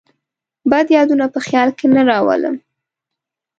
بد 0.71 0.87
یادونه 0.97 1.25
په 1.33 1.39
خیال 1.45 1.69
کې 1.77 1.85
نه 1.95 2.01
راولم. 2.09 2.55